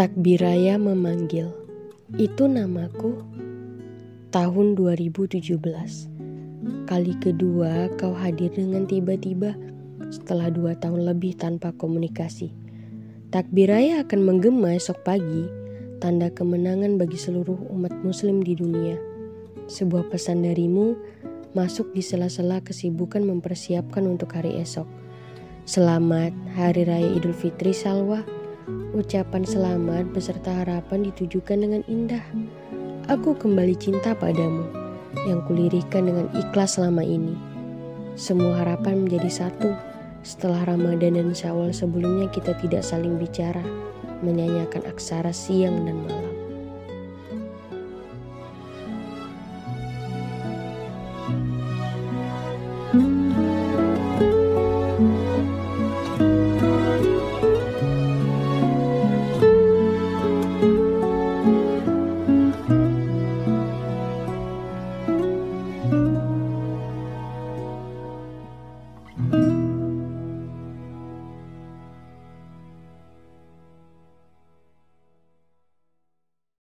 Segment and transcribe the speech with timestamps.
[0.00, 1.52] Takbiraya memanggil.
[2.16, 3.20] Itu namaku.
[4.32, 5.60] Tahun 2017.
[6.88, 9.52] Kali kedua kau hadir dengan tiba-tiba
[10.10, 12.50] setelah dua tahun lebih tanpa komunikasi.
[13.30, 15.46] Takbiraya akan menggema esok pagi,
[16.02, 18.98] tanda kemenangan bagi seluruh umat muslim di dunia.
[19.70, 20.98] Sebuah pesan darimu
[21.54, 24.86] masuk di sela-sela kesibukan mempersiapkan untuk hari esok.
[25.62, 28.26] Selamat Hari Raya Idul Fitri Salwa.
[28.90, 32.22] Ucapan selamat beserta harapan ditujukan dengan indah.
[33.06, 34.66] Aku kembali cinta padamu,
[35.30, 37.38] yang kulirikan dengan ikhlas selama ini.
[38.18, 39.89] Semua harapan menjadi satu.
[40.20, 43.64] Setelah Ramadan dan Syawal sebelumnya kita tidak saling bicara,
[44.20, 46.36] menyanyikan aksara siang dan malam.
[52.90, 53.19] Mm-hmm.